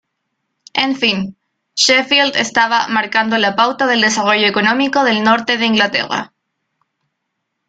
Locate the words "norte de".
5.23-5.65